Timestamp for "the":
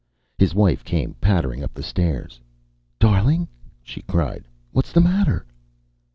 1.75-1.83, 4.91-4.99